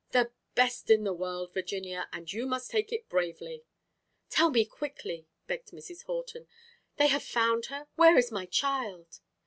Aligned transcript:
"The 0.13 0.31
best 0.55 0.89
in 0.89 1.03
the 1.03 1.13
world, 1.13 1.53
Virginia, 1.53 2.09
and 2.11 2.33
you 2.33 2.47
must 2.47 2.71
take 2.71 2.91
it 2.91 3.07
bravely." 3.07 3.63
"Tell 4.31 4.49
me 4.49 4.65
quickly," 4.65 5.27
begged 5.45 5.69
Mrs. 5.69 6.05
Horton. 6.05 6.47
"They 6.97 7.05
have 7.05 7.21
found 7.21 7.67
her? 7.67 7.85
Where 7.97 8.17
is 8.17 8.31
my 8.31 8.47
child?" 8.47 9.19